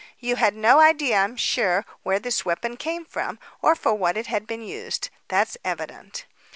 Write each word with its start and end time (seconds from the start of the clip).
"You 0.17 0.37
had 0.37 0.55
no 0.55 0.79
idea, 0.79 1.17
I'm 1.17 1.35
sure, 1.37 1.85
where 2.01 2.17
this 2.17 2.43
weapon 2.43 2.75
came 2.75 3.05
from, 3.05 3.37
or 3.61 3.75
for 3.75 3.93
what 3.93 4.17
it 4.17 4.25
had 4.25 4.47
been 4.47 4.63
used. 4.63 5.11
That's 5.27 5.59
evident." 5.63 6.25